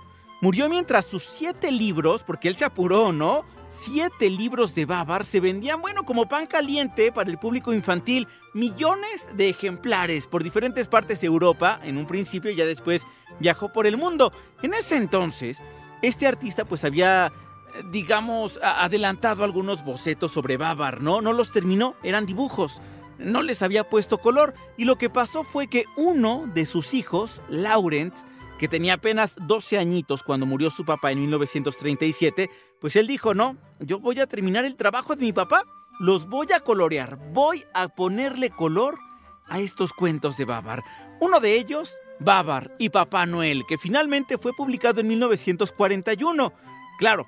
Murió 0.41 0.71
mientras 0.71 1.05
sus 1.05 1.25
siete 1.25 1.71
libros, 1.71 2.23
porque 2.25 2.49
él 2.49 2.57
se 2.57 2.65
apuró, 2.65 3.13
¿no? 3.13 3.45
Siete 3.71 4.29
libros 4.29 4.75
de 4.75 4.85
Babar 4.85 5.25
se 5.25 5.39
vendían, 5.39 5.81
bueno, 5.81 6.05
como 6.05 6.29
pan 6.29 6.49
caliente 6.49 7.13
para 7.13 7.31
el 7.31 7.39
público 7.39 7.73
infantil. 7.73 8.27
Millones 8.53 9.31
de 9.37 9.49
ejemplares 9.49 10.27
por 10.27 10.43
diferentes 10.43 10.89
partes 10.89 11.21
de 11.21 11.29
Europa, 11.29 11.79
en 11.85 11.97
un 11.97 12.05
principio 12.05 12.51
y 12.51 12.57
ya 12.57 12.67
después 12.67 13.07
viajó 13.39 13.73
por 13.73 13.87
el 13.87 13.97
mundo. 13.97 14.33
En 14.61 14.75
ese 14.75 14.97
entonces, 14.97 15.63
este 16.03 16.27
artista 16.27 16.65
pues 16.65 16.83
había, 16.83 17.29
eh, 17.29 17.85
digamos, 17.93 18.59
adelantado 18.61 19.45
algunos 19.45 19.85
bocetos 19.85 20.33
sobre 20.33 20.57
Babar, 20.57 21.01
¿no? 21.01 21.21
No 21.21 21.33
los 21.33 21.53
terminó, 21.53 21.95
eran 22.03 22.27
dibujos. 22.27 22.83
No 23.19 23.41
les 23.41 23.63
había 23.63 23.89
puesto 23.89 24.19
color 24.19 24.53
y 24.79 24.85
lo 24.85 24.99
que 24.99 25.11
pasó 25.11 25.45
fue 25.45 25.69
que 25.69 25.85
uno 25.97 26.51
de 26.53 26.67
sus 26.67 26.93
hijos, 26.93 27.41
Laurent, 27.49 28.15
que 28.61 28.69
tenía 28.69 28.93
apenas 28.95 29.37
12 29.41 29.79
añitos 29.79 30.23
cuando 30.23 30.45
murió 30.45 30.69
su 30.71 30.85
papá 30.85 31.11
en 31.13 31.21
1937, 31.23 32.51
pues 32.79 32.95
él 32.95 33.07
dijo, 33.07 33.33
no, 33.33 33.57
yo 33.79 33.99
voy 33.99 34.21
a 34.21 34.27
terminar 34.27 34.67
el 34.67 34.77
trabajo 34.77 35.17
de 35.17 35.23
mi 35.25 35.33
papá, 35.33 35.63
los 35.99 36.27
voy 36.29 36.49
a 36.55 36.61
colorear, 36.61 37.17
voy 37.33 37.65
a 37.73 37.89
ponerle 37.89 38.51
color 38.51 38.99
a 39.47 39.61
estos 39.61 39.95
cuentos 39.95 40.37
de 40.37 40.45
Babar. 40.45 40.83
Uno 41.21 41.41
de 41.41 41.55
ellos, 41.57 41.95
Babar 42.19 42.75
y 42.79 42.91
Papá 42.91 43.25
Noel, 43.25 43.65
que 43.67 43.79
finalmente 43.79 44.37
fue 44.37 44.53
publicado 44.53 45.01
en 45.01 45.09
1941. 45.09 46.53
Claro, 46.99 47.27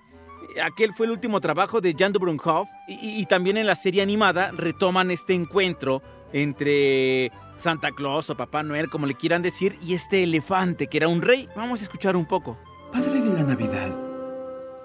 aquel 0.62 0.92
fue 0.92 1.06
el 1.06 1.12
último 1.12 1.40
trabajo 1.40 1.80
de 1.80 1.94
Jan 1.98 2.12
Brunhoff 2.12 2.68
y- 2.88 3.22
y 3.22 3.24
también 3.24 3.56
en 3.56 3.66
la 3.66 3.74
serie 3.74 4.02
animada 4.02 4.50
retoman 4.52 5.10
este 5.10 5.32
encuentro 5.32 6.02
entre 6.32 7.30
Santa 7.56 7.90
Claus 7.92 8.30
o 8.30 8.36
Papá 8.36 8.62
Noel, 8.62 8.88
como 8.88 9.06
le 9.06 9.14
quieran 9.14 9.42
decir, 9.42 9.76
y 9.86 9.94
este 9.94 10.22
elefante 10.24 10.86
que 10.88 10.96
era 10.98 11.08
un 11.08 11.22
rey. 11.22 11.48
Vamos 11.56 11.80
a 11.80 11.84
escuchar 11.84 12.16
un 12.16 12.26
poco. 12.26 12.56
Padre 12.92 13.20
de 13.20 13.32
la 13.32 13.42
Navidad, 13.44 13.94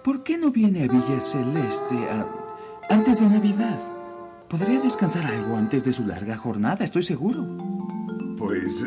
¿por 0.04 0.24
qué 0.24 0.38
no 0.38 0.51
viene 0.51 0.84
a 0.84 0.88
Villa 0.88 1.20
Celeste 1.20 1.96
a- 2.12 2.25
antes 2.89 3.20
de 3.20 3.27
Navidad? 3.27 3.80
Podría 4.48 4.80
descansar 4.80 5.25
algo 5.25 5.58
antes 5.58 5.84
de 5.84 5.92
su 5.92 6.06
larga 6.06 6.38
jornada, 6.38 6.86
estoy 6.86 7.04
seguro. 7.04 7.46
Pues 8.38 8.86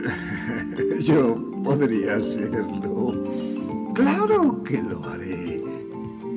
yo 1.00 1.36
podría 1.62 2.14
hacerlo. 2.14 3.22
Claro 3.94 4.62
que 4.62 4.82
lo 4.82 5.04
haré. 5.08 5.60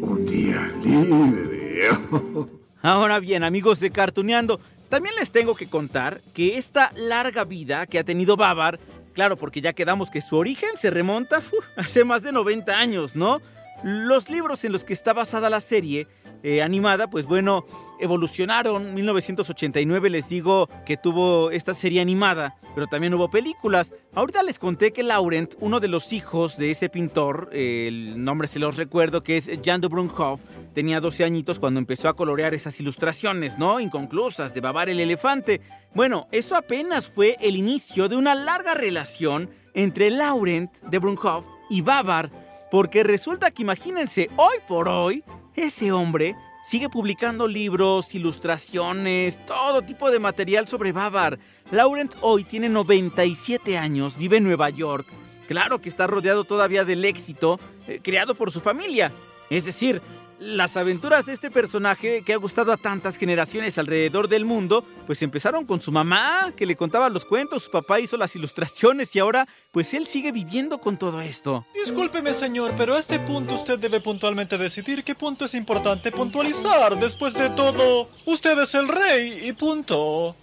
Un 0.02 0.26
día 0.26 0.70
libre. 0.84 1.84
Ahora 2.82 3.20
bien, 3.20 3.44
amigos 3.44 3.80
de 3.80 3.92
Cartuneando, 3.92 4.60
también 4.94 5.16
les 5.16 5.32
tengo 5.32 5.56
que 5.56 5.66
contar 5.66 6.22
que 6.36 6.60
esta 6.60 6.92
larga 6.96 7.46
vida 7.46 7.88
que 7.88 7.98
ha 7.98 8.04
tenido 8.04 8.38
Babar, 8.38 8.80
claro, 9.14 9.38
porque 9.38 9.60
ya 9.60 9.74
quedamos 9.74 10.12
que 10.12 10.22
su 10.22 10.38
origen 10.38 10.70
se 10.76 10.92
remonta 10.92 11.42
hace 11.76 12.04
más 12.04 12.22
de 12.22 12.32
90 12.32 12.78
años, 12.78 13.16
¿no? 13.16 13.42
Los 13.84 14.30
libros 14.30 14.64
en 14.66 14.72
los 14.72 14.84
que 14.84 14.94
está 14.94 15.12
basada 15.14 15.50
la 15.50 15.62
serie 15.62 16.06
eh, 16.44 16.62
animada, 16.62 17.10
pues 17.10 17.26
bueno, 17.26 17.66
evolucionaron. 18.00 18.94
1989 18.94 20.10
les 20.10 20.30
digo 20.30 20.70
que 20.86 20.98
tuvo 20.98 21.52
esta 21.52 21.74
serie 21.74 22.02
animada, 22.02 22.56
pero 22.76 22.88
también 22.88 23.14
hubo 23.14 23.30
películas. 23.30 23.94
Ahorita 24.14 24.44
les 24.44 24.60
conté 24.60 24.92
que 24.92 25.04
Laurent, 25.04 25.56
uno 25.60 25.80
de 25.80 25.88
los 25.88 26.14
hijos 26.14 26.58
de 26.58 26.72
ese 26.72 26.90
pintor, 26.90 27.50
el 27.54 28.24
nombre 28.24 28.48
se 28.48 28.60
los 28.60 28.78
recuerdo, 28.78 29.24
que 29.24 29.38
es 29.38 29.50
Jan 29.64 29.82
de 29.82 29.88
Brunhoff, 29.88 30.42
tenía 30.74 31.00
12 31.00 31.24
añitos 31.24 31.60
cuando 31.60 31.80
empezó 31.80 32.10
a 32.10 32.16
colorear 32.16 32.54
esas 32.54 32.80
ilustraciones, 32.80 33.58
¿no? 33.58 33.80
Inconclusas, 33.80 34.54
de 34.54 34.62
Babar 34.62 34.90
el 34.90 35.00
elefante. 35.00 35.62
Bueno, 35.94 36.28
eso 36.32 36.56
apenas 36.56 37.10
fue 37.10 37.38
el 37.40 37.56
inicio 37.56 38.10
de 38.10 38.16
una 38.16 38.36
larga 38.36 38.74
relación 38.74 39.50
entre 39.74 40.10
Laurent 40.10 40.72
de 40.82 41.00
Brunhoff 41.00 41.46
y 41.70 41.82
Babar, 41.82 42.32
porque 42.72 43.04
resulta 43.04 43.52
que 43.52 43.62
imagínense, 43.62 44.30
hoy 44.36 44.58
por 44.68 44.90
hoy, 44.90 45.24
ese 45.56 45.92
hombre 45.92 46.36
sigue 46.64 46.90
publicando 46.90 47.48
libros, 47.48 48.16
ilustraciones, 48.16 49.46
todo 49.46 49.82
tipo 49.82 50.10
de 50.10 50.20
material 50.20 50.68
sobre 50.68 50.92
Babar. 50.92 51.38
Laurent 51.72 52.16
hoy 52.22 52.44
tiene 52.44 52.70
97 52.70 53.78
años, 53.78 54.18
vive 54.18 54.38
en 54.38 54.46
Nueva 54.46 54.70
York. 54.70 55.08
Claro 55.48 55.80
que 55.82 55.90
está 55.90 56.08
rodeado 56.08 56.46
todavía 56.46 56.86
del 56.86 57.04
éxito 57.06 57.60
eh, 57.88 58.00
creado 58.02 58.34
por 58.34 58.52
su 58.52 58.62
familia. 58.62 59.12
Es 59.50 59.66
decir, 59.66 60.02
las 60.40 60.76
aventuras 60.78 61.26
de 61.26 61.34
este 61.34 61.52
personaje 61.52 62.24
que 62.24 62.34
ha 62.34 62.38
gustado 62.38 62.72
a 62.72 62.78
tantas 62.78 63.18
generaciones 63.18 63.78
alrededor 63.78 64.28
del 64.28 64.46
mundo, 64.46 64.86
pues 65.06 65.22
empezaron 65.22 65.66
con 65.66 65.82
su 65.82 65.92
mamá, 65.92 66.54
que 66.56 66.66
le 66.66 66.76
contaba 66.76 67.10
los 67.10 67.26
cuentos, 67.26 67.64
su 67.64 67.72
papá 67.72 68.00
hizo 68.00 68.18
las 68.18 68.36
ilustraciones 68.36 69.16
y 69.16 69.20
ahora, 69.20 69.48
pues 69.72 69.94
él 69.94 70.06
sigue 70.06 70.32
viviendo 70.32 70.80
con 70.80 70.98
todo 70.98 71.22
esto. 71.22 71.66
Discúlpeme, 71.74 72.34
señor, 72.34 72.74
pero 72.78 72.96
a 72.96 73.00
este 73.00 73.20
punto 73.20 73.56
usted 73.56 73.80
debe 73.80 74.00
puntualmente 74.00 74.58
decidir 74.58 75.04
qué 75.04 75.16
punto 75.16 75.46
es 75.46 75.54
importante 75.54 76.12
puntualizar. 76.12 77.00
Después 77.00 77.34
de 77.34 77.50
todo, 77.52 78.10
usted 78.26 78.60
es 78.60 78.76
el 78.76 78.88
rey 78.88 79.48
y 79.48 79.54
punto. 79.54 80.36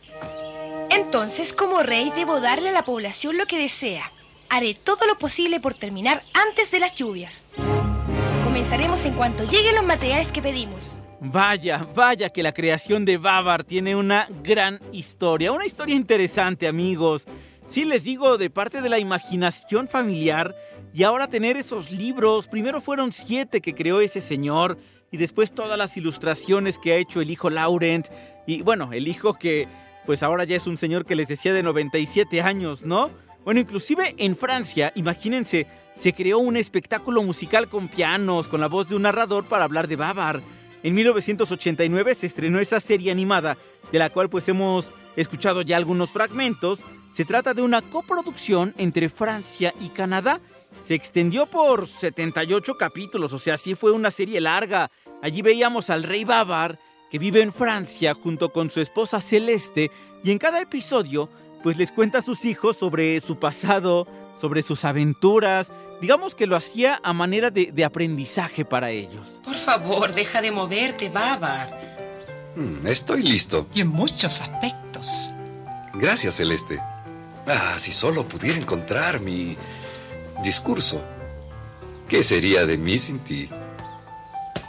Entonces, 0.90 1.52
como 1.52 1.82
rey, 1.82 2.12
debo 2.16 2.40
darle 2.40 2.70
a 2.70 2.72
la 2.72 2.84
población 2.84 3.38
lo 3.38 3.46
que 3.46 3.58
desea. 3.58 4.10
Haré 4.48 4.74
todo 4.74 5.06
lo 5.06 5.16
posible 5.16 5.60
por 5.60 5.74
terminar 5.74 6.22
antes 6.34 6.70
de 6.72 6.80
las 6.80 6.96
lluvias. 6.96 7.44
Comenzaremos 8.44 9.04
en 9.04 9.14
cuanto 9.14 9.44
lleguen 9.44 9.74
los 9.74 9.84
materiales 9.84 10.32
que 10.32 10.40
pedimos. 10.40 10.92
Vaya, 11.20 11.86
vaya 11.94 12.30
que 12.30 12.42
la 12.42 12.52
creación 12.52 13.04
de 13.04 13.18
Babar 13.18 13.64
tiene 13.64 13.94
una 13.94 14.26
gran 14.42 14.80
historia, 14.92 15.52
una 15.52 15.66
historia 15.66 15.94
interesante 15.94 16.66
amigos. 16.66 17.26
Sí 17.66 17.84
les 17.84 18.04
digo, 18.04 18.38
de 18.38 18.48
parte 18.48 18.80
de 18.80 18.88
la 18.88 18.98
imaginación 18.98 19.86
familiar 19.86 20.56
y 20.94 21.02
ahora 21.02 21.28
tener 21.28 21.56
esos 21.56 21.90
libros, 21.90 22.48
primero 22.48 22.80
fueron 22.80 23.12
siete 23.12 23.60
que 23.60 23.74
creó 23.74 24.00
ese 24.00 24.20
señor 24.20 24.78
y 25.10 25.18
después 25.18 25.52
todas 25.52 25.76
las 25.76 25.96
ilustraciones 25.96 26.78
que 26.78 26.92
ha 26.92 26.96
hecho 26.96 27.20
el 27.20 27.30
hijo 27.30 27.50
Laurent 27.50 28.06
y 28.46 28.62
bueno, 28.62 28.92
el 28.92 29.06
hijo 29.06 29.34
que 29.34 29.68
pues 30.06 30.22
ahora 30.22 30.44
ya 30.44 30.56
es 30.56 30.66
un 30.66 30.78
señor 30.78 31.04
que 31.04 31.14
les 31.14 31.28
decía 31.28 31.52
de 31.52 31.62
97 31.62 32.40
años, 32.40 32.84
¿no? 32.84 33.10
Bueno, 33.44 33.60
inclusive 33.60 34.14
en 34.18 34.36
Francia, 34.36 34.92
imagínense, 34.94 35.66
se 35.96 36.12
creó 36.12 36.38
un 36.38 36.56
espectáculo 36.56 37.22
musical 37.22 37.68
con 37.68 37.88
pianos, 37.88 38.48
con 38.48 38.60
la 38.60 38.68
voz 38.68 38.88
de 38.88 38.96
un 38.96 39.02
narrador 39.02 39.44
para 39.44 39.64
hablar 39.64 39.88
de 39.88 39.96
Babar. 39.96 40.40
En 40.82 40.94
1989 40.94 42.14
se 42.14 42.26
estrenó 42.26 42.58
esa 42.58 42.80
serie 42.80 43.10
animada, 43.10 43.56
de 43.90 43.98
la 43.98 44.10
cual 44.10 44.30
pues 44.30 44.48
hemos 44.48 44.92
escuchado 45.16 45.62
ya 45.62 45.76
algunos 45.76 46.12
fragmentos. 46.12 46.80
Se 47.12 47.24
trata 47.24 47.54
de 47.54 47.62
una 47.62 47.82
coproducción 47.82 48.74
entre 48.78 49.08
Francia 49.08 49.74
y 49.80 49.88
Canadá. 49.88 50.40
Se 50.80 50.94
extendió 50.94 51.46
por 51.46 51.86
78 51.86 52.76
capítulos, 52.76 53.32
o 53.32 53.38
sea, 53.38 53.56
sí 53.56 53.74
fue 53.74 53.92
una 53.92 54.10
serie 54.10 54.40
larga. 54.40 54.90
Allí 55.22 55.42
veíamos 55.42 55.90
al 55.90 56.02
rey 56.02 56.24
Babar, 56.24 56.78
que 57.10 57.18
vive 57.18 57.42
en 57.42 57.52
Francia 57.52 58.14
junto 58.14 58.50
con 58.50 58.70
su 58.70 58.80
esposa 58.80 59.20
Celeste, 59.20 59.90
y 60.22 60.30
en 60.30 60.38
cada 60.38 60.60
episodio 60.60 61.28
pues 61.62 61.76
les 61.76 61.92
cuenta 61.92 62.18
a 62.18 62.22
sus 62.22 62.44
hijos 62.44 62.76
sobre 62.76 63.20
su 63.20 63.38
pasado, 63.38 64.06
sobre 64.40 64.62
sus 64.62 64.84
aventuras. 64.84 65.72
Digamos 66.00 66.34
que 66.34 66.46
lo 66.46 66.56
hacía 66.56 67.00
a 67.02 67.12
manera 67.12 67.50
de, 67.50 67.70
de 67.72 67.84
aprendizaje 67.84 68.64
para 68.64 68.90
ellos. 68.90 69.40
Por 69.44 69.56
favor, 69.56 70.14
deja 70.14 70.40
de 70.40 70.50
moverte, 70.50 71.10
Babar. 71.10 71.70
Mm, 72.56 72.86
Estoy 72.86 73.22
listo. 73.22 73.66
Y 73.74 73.82
en 73.82 73.88
muchos 73.88 74.40
aspectos. 74.40 75.34
Gracias, 75.94 76.36
Celeste. 76.36 76.80
Ah, 77.46 77.74
si 77.78 77.92
solo 77.92 78.26
pudiera 78.26 78.58
encontrar 78.58 79.20
mi 79.20 79.56
discurso. 80.42 81.04
¿Qué 82.08 82.22
sería 82.22 82.66
de 82.66 82.76
mí 82.78 82.98
sin 82.98 83.18
ti? 83.20 83.48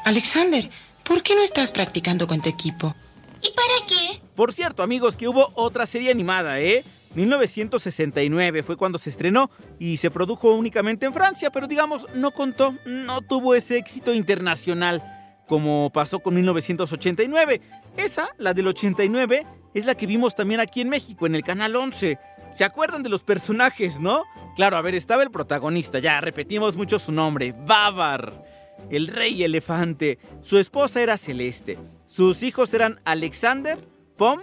Alexander, 0.05 0.69
¿por 1.03 1.24
qué 1.24 1.36
no 1.36 1.41
estás 1.41 1.71
practicando 1.71 2.27
con 2.27 2.41
tu 2.41 2.50
equipo? 2.50 2.95
¿Y 3.41 3.51
para 3.53 3.88
qué? 3.88 4.21
Por 4.36 4.53
cierto, 4.53 4.83
amigos, 4.83 5.17
que 5.17 5.27
hubo 5.27 5.51
otra 5.55 5.86
serie 5.86 6.12
animada, 6.12 6.60
¿eh? 6.60 6.83
1969 7.15 8.63
fue 8.63 8.77
cuando 8.77 8.98
se 8.98 9.10
estrenó 9.10 9.51
y 9.79 9.98
se 9.98 10.12
produjo 10.12 10.53
únicamente 10.53 11.05
en 11.05 11.13
Francia, 11.13 11.51
pero 11.51 11.67
digamos, 11.67 12.07
no 12.13 12.31
contó, 12.31 12.75
no 12.86 13.21
tuvo 13.21 13.53
ese 13.53 13.77
éxito 13.77 14.13
internacional 14.13 15.03
como 15.51 15.89
pasó 15.93 16.21
con 16.21 16.36
1989. 16.36 17.60
Esa, 17.98 18.29
la 18.38 18.53
del 18.53 18.67
89, 18.67 19.45
es 19.74 19.86
la 19.86 19.95
que 19.95 20.07
vimos 20.07 20.33
también 20.33 20.62
aquí 20.62 20.79
en 20.79 20.88
México, 20.88 21.25
en 21.25 21.36
el 21.36 21.43
Canal 21.43 21.75
11. 21.75 22.17
¿Se 22.53 22.63
acuerdan 22.63 23.03
de 23.03 23.10
los 23.10 23.24
personajes, 23.24 24.00
no? 24.00 24.24
Claro, 24.55 24.77
a 24.77 24.81
ver, 24.81 24.95
estaba 24.95 25.24
el 25.24 25.29
protagonista, 25.29 26.00
ya 26.00 26.21
repetimos 26.21 26.77
mucho 26.77 27.00
su 27.00 27.12
nombre, 27.12 27.53
Babar, 27.65 28.45
el 28.89 29.07
rey 29.07 29.43
elefante. 29.43 30.19
Su 30.41 30.57
esposa 30.57 31.01
era 31.01 31.17
Celeste. 31.17 31.77
Sus 32.12 32.44
hijos 32.44 32.74
eran 32.74 33.00
Alexander, 33.06 33.80
Pom, 34.18 34.41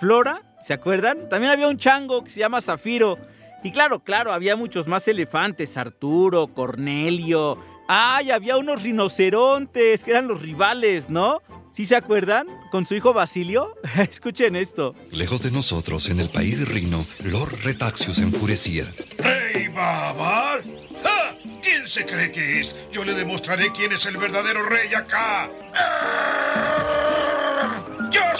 Flora, 0.00 0.56
¿se 0.62 0.72
acuerdan? 0.72 1.28
También 1.28 1.52
había 1.52 1.68
un 1.68 1.76
chango 1.76 2.24
que 2.24 2.30
se 2.30 2.40
llama 2.40 2.62
Zafiro. 2.62 3.18
Y 3.62 3.70
claro, 3.70 4.02
claro, 4.02 4.32
había 4.32 4.56
muchos 4.56 4.88
más 4.88 5.06
elefantes, 5.08 5.76
Arturo, 5.76 6.46
Cornelio. 6.54 7.58
¡Ay! 7.86 8.30
Había 8.30 8.56
unos 8.56 8.82
rinocerontes 8.82 10.02
que 10.02 10.10
eran 10.10 10.26
los 10.26 10.40
rivales, 10.40 11.10
¿no? 11.10 11.42
¿Sí 11.70 11.84
se 11.84 11.96
acuerdan? 11.96 12.46
Con 12.70 12.86
su 12.86 12.94
hijo 12.94 13.12
Basilio. 13.12 13.76
Escuchen 14.10 14.56
esto. 14.56 14.94
Lejos 15.10 15.42
de 15.42 15.50
nosotros, 15.50 16.08
en 16.08 16.18
el 16.18 16.30
país 16.30 16.66
rino, 16.66 17.04
Lord 17.24 17.58
Retaxius 17.62 18.16
se 18.16 18.22
enfurecía. 18.22 18.90
¡Rey 19.18 19.68
Babar! 19.68 20.62
¡Ja! 21.02 21.36
¿Quién 21.60 21.86
se 21.86 22.06
cree 22.06 22.32
que 22.32 22.60
es? 22.60 22.74
Yo 22.90 23.04
le 23.04 23.12
demostraré 23.12 23.70
quién 23.70 23.92
es 23.92 24.06
el 24.06 24.16
verdadero 24.16 24.62
rey 24.64 24.94
acá. 24.94 25.50
Yo 25.74 26.71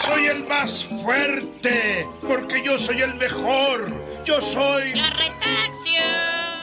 soy 0.05 0.27
el 0.27 0.45
más 0.47 0.85
fuerte, 0.85 2.07
porque 2.27 2.63
yo 2.65 2.77
soy 2.79 3.01
el 3.03 3.15
mejor. 3.15 3.87
Yo 4.25 4.41
soy... 4.41 4.93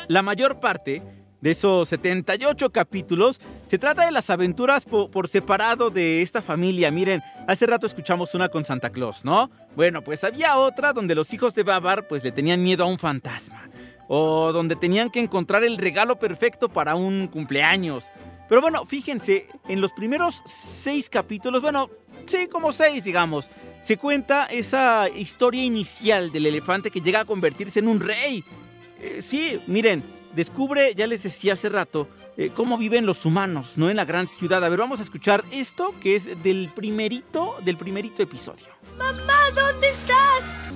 La 0.07 0.21
mayor 0.21 0.59
parte 0.59 1.01
de 1.41 1.51
esos 1.51 1.87
78 1.89 2.71
capítulos 2.71 3.39
se 3.65 3.77
trata 3.77 4.05
de 4.05 4.11
las 4.11 4.29
aventuras 4.29 4.83
po- 4.83 5.09
por 5.09 5.27
separado 5.27 5.89
de 5.89 6.21
esta 6.21 6.41
familia. 6.41 6.91
Miren, 6.91 7.21
hace 7.47 7.65
rato 7.65 7.85
escuchamos 7.85 8.33
una 8.35 8.49
con 8.49 8.65
Santa 8.65 8.89
Claus, 8.89 9.23
¿no? 9.23 9.49
Bueno, 9.75 10.03
pues 10.03 10.23
había 10.23 10.57
otra 10.57 10.91
donde 10.93 11.15
los 11.15 11.33
hijos 11.33 11.53
de 11.55 11.63
Babar 11.63 12.07
pues 12.07 12.23
le 12.23 12.31
tenían 12.31 12.61
miedo 12.63 12.83
a 12.83 12.87
un 12.87 12.99
fantasma. 12.99 13.69
O 14.07 14.51
donde 14.51 14.75
tenían 14.75 15.11
que 15.11 15.19
encontrar 15.19 15.63
el 15.63 15.77
regalo 15.77 16.17
perfecto 16.17 16.67
para 16.67 16.95
un 16.95 17.27
cumpleaños. 17.27 18.09
Pero 18.49 18.61
bueno, 18.61 18.85
fíjense, 18.85 19.47
en 19.67 19.79
los 19.79 19.93
primeros 19.93 20.41
seis 20.43 21.09
capítulos, 21.09 21.61
bueno, 21.61 21.89
sí, 22.25 22.47
como 22.51 22.71
seis, 22.71 23.03
digamos, 23.03 23.49
se 23.81 23.97
cuenta 23.97 24.45
esa 24.45 25.07
historia 25.07 25.63
inicial 25.63 26.31
del 26.31 26.47
elefante 26.47 26.89
que 26.89 26.99
llega 26.99 27.21
a 27.21 27.25
convertirse 27.25 27.79
en 27.79 27.87
un 27.87 27.99
rey. 27.99 28.43
Eh, 28.99 29.21
sí, 29.21 29.61
miren, 29.67 30.03
descubre, 30.35 30.93
ya 30.95 31.05
les 31.05 31.23
decía 31.23 31.53
hace 31.53 31.69
rato, 31.69 32.09
eh, 32.37 32.51
cómo 32.53 32.77
viven 32.77 33.05
los 33.05 33.25
humanos, 33.25 33.77
¿no? 33.77 33.89
En 33.89 33.97
la 33.97 34.05
gran 34.05 34.27
ciudad. 34.27 34.63
A 34.63 34.69
ver, 34.69 34.79
vamos 34.79 34.99
a 34.99 35.03
escuchar 35.03 35.43
esto 35.51 35.93
que 36.01 36.15
es 36.15 36.41
del 36.41 36.71
primerito, 36.73 37.55
del 37.63 37.77
primerito 37.77 38.23
episodio. 38.23 38.65
Mamá, 38.97 39.37
¿dónde 39.53 39.89
estás? 39.89 40.68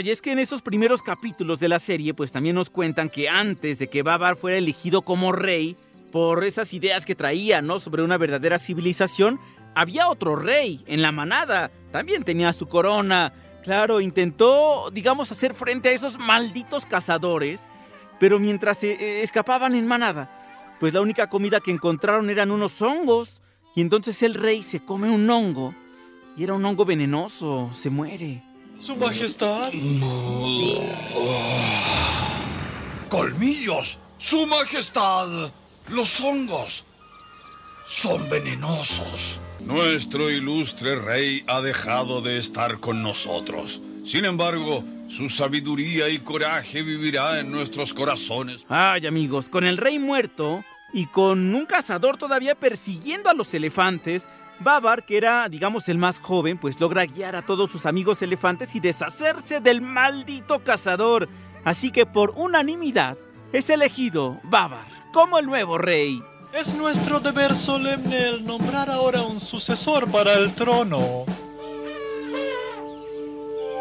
Y 0.00 0.10
es 0.10 0.22
que 0.22 0.32
en 0.32 0.38
esos 0.38 0.62
primeros 0.62 1.02
capítulos 1.02 1.60
de 1.60 1.68
la 1.68 1.78
serie, 1.78 2.14
pues 2.14 2.32
también 2.32 2.54
nos 2.54 2.70
cuentan 2.70 3.10
que 3.10 3.28
antes 3.28 3.78
de 3.78 3.88
que 3.88 4.02
Babar 4.02 4.36
fuera 4.36 4.56
elegido 4.56 5.02
como 5.02 5.32
rey, 5.32 5.76
por 6.10 6.44
esas 6.44 6.72
ideas 6.72 7.04
que 7.04 7.14
traía, 7.14 7.62
¿no? 7.62 7.80
Sobre 7.80 8.02
una 8.02 8.18
verdadera 8.18 8.58
civilización, 8.58 9.38
había 9.74 10.08
otro 10.08 10.36
rey 10.36 10.82
en 10.86 11.02
la 11.02 11.12
manada. 11.12 11.70
También 11.92 12.24
tenía 12.24 12.52
su 12.52 12.66
corona. 12.66 13.32
Claro, 13.62 14.00
intentó, 14.00 14.90
digamos, 14.90 15.30
hacer 15.32 15.54
frente 15.54 15.90
a 15.90 15.92
esos 15.92 16.18
malditos 16.18 16.86
cazadores, 16.86 17.68
pero 18.18 18.38
mientras 18.38 18.78
se 18.78 18.92
eh, 18.92 19.22
escapaban 19.22 19.74
en 19.74 19.86
manada, 19.86 20.30
pues 20.80 20.94
la 20.94 21.00
única 21.00 21.28
comida 21.28 21.60
que 21.60 21.70
encontraron 21.70 22.30
eran 22.30 22.50
unos 22.50 22.80
hongos. 22.82 23.42
Y 23.76 23.82
entonces 23.82 24.22
el 24.22 24.34
rey 24.34 24.62
se 24.62 24.84
come 24.84 25.10
un 25.10 25.28
hongo, 25.30 25.74
y 26.36 26.42
era 26.42 26.54
un 26.54 26.64
hongo 26.64 26.84
venenoso, 26.84 27.70
se 27.72 27.90
muere. 27.90 28.42
Su 28.80 28.96
Majestad. 28.96 29.70
¡Colmillos! 33.10 33.98
¡Su 34.16 34.46
Majestad! 34.46 35.50
Los 35.90 36.18
hongos 36.22 36.86
son 37.86 38.30
venenosos. 38.30 39.38
Nuestro 39.60 40.30
ilustre 40.30 40.96
rey 40.96 41.44
ha 41.46 41.60
dejado 41.60 42.22
de 42.22 42.38
estar 42.38 42.80
con 42.80 43.02
nosotros. 43.02 43.82
Sin 44.06 44.24
embargo, 44.24 44.82
su 45.10 45.28
sabiduría 45.28 46.08
y 46.08 46.18
coraje 46.18 46.82
vivirá 46.82 47.38
en 47.38 47.50
nuestros 47.50 47.92
corazones. 47.92 48.64
Ay, 48.70 49.06
amigos, 49.06 49.50
con 49.50 49.64
el 49.64 49.76
rey 49.76 49.98
muerto 49.98 50.64
y 50.94 51.04
con 51.04 51.54
un 51.54 51.66
cazador 51.66 52.16
todavía 52.16 52.54
persiguiendo 52.54 53.28
a 53.28 53.34
los 53.34 53.52
elefantes, 53.52 54.26
Babar, 54.60 55.04
que 55.04 55.16
era, 55.16 55.48
digamos, 55.48 55.88
el 55.88 55.98
más 55.98 56.20
joven, 56.20 56.58
pues 56.58 56.78
logra 56.78 57.06
guiar 57.06 57.34
a 57.34 57.42
todos 57.42 57.70
sus 57.70 57.86
amigos 57.86 58.20
elefantes 58.20 58.74
y 58.74 58.80
deshacerse 58.80 59.60
del 59.60 59.80
maldito 59.80 60.62
cazador. 60.62 61.28
Así 61.64 61.90
que 61.90 62.06
por 62.06 62.34
unanimidad 62.36 63.16
es 63.52 63.70
elegido 63.70 64.38
Babar 64.44 64.86
como 65.12 65.38
el 65.38 65.46
nuevo 65.46 65.78
rey. 65.78 66.22
Es 66.52 66.74
nuestro 66.74 67.20
deber 67.20 67.54
solemne 67.54 68.28
el 68.28 68.44
nombrar 68.44 68.90
ahora 68.90 69.22
un 69.22 69.40
sucesor 69.40 70.10
para 70.10 70.34
el 70.34 70.52
trono. 70.54 71.24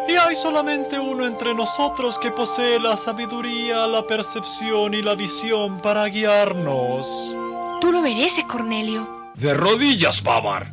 Y 0.07 0.13
hay 0.13 0.35
solamente 0.35 0.97
uno 0.97 1.25
entre 1.25 1.53
nosotros 1.53 2.17
que 2.17 2.31
posee 2.31 2.79
la 2.79 2.97
sabiduría, 2.97 3.85
la 3.85 4.07
percepción 4.07 4.93
y 4.93 5.01
la 5.01 5.13
visión 5.15 5.79
para 5.81 6.05
guiarnos. 6.05 7.35
Tú 7.81 7.91
lo 7.91 8.01
mereces, 8.01 8.45
Cornelio. 8.45 9.18
De 9.39 9.53
rodillas, 9.53 10.21
Babar. 10.21 10.67